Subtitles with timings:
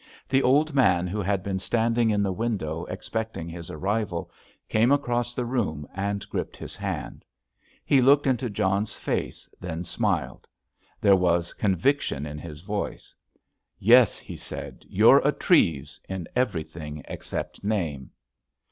[0.27, 4.31] The old man, who had been standing in the window expecting his arrival,
[4.67, 7.23] came across the room and gripped his hand.
[7.85, 10.47] He looked into John's face, then smiled.
[10.99, 13.13] There was conviction in his voice.
[13.77, 14.83] "Yes," he said.
[14.89, 18.09] "You're a Treves in everything except name."